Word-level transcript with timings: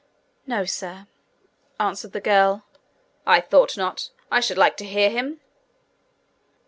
'No, 0.47 0.65
sir,' 0.65 1.05
answered 1.79 2.11
the 2.11 2.19
girl. 2.19 2.65
'I 3.27 3.41
thought 3.41 3.77
not! 3.77 4.09
I 4.31 4.39
should 4.39 4.57
like 4.57 4.75
to 4.77 4.83
hear 4.87 5.11
him!' 5.11 5.41